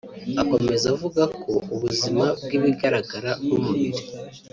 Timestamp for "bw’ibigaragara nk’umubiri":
2.43-4.03